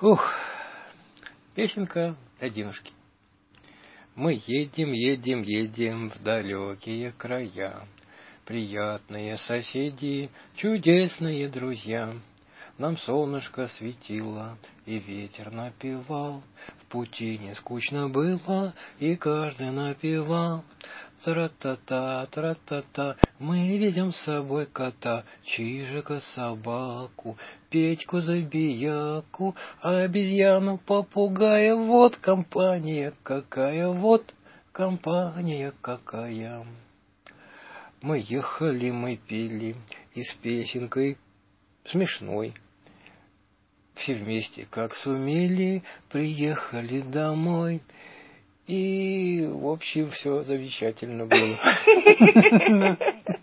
[0.00, 0.28] Ух,
[1.54, 2.92] песенка для девушки.
[4.16, 7.86] Мы едем, едем, едем в далекие края.
[8.44, 12.12] Приятные соседи, чудесные друзья.
[12.76, 16.42] Нам солнышко светило, и ветер напевал.
[16.80, 20.64] В пути не скучно было, и каждый напевал.
[21.24, 27.38] Тра-та-та, тра-та-та, мы везем с собой кота, Чижика собаку,
[27.70, 31.74] Петьку забияку, обезьяну попугая.
[31.76, 34.34] Вот компания какая, вот
[34.70, 36.66] компания какая.
[38.02, 39.76] Мы ехали, мы пели,
[40.14, 41.16] и с песенкой
[41.86, 42.52] смешной.
[43.94, 47.80] Все вместе, как сумели, приехали домой.
[48.66, 52.96] И, в общем, все замечательно было.